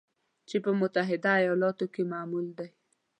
چې 0.49 0.57
په 0.63 0.71
متحده 0.79 1.31
ایالاتو 1.41 1.85
کې 1.93 2.03
معمول 2.11 2.47
دی 2.57 2.69